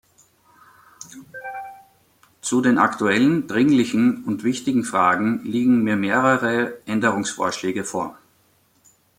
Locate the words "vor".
7.83-8.17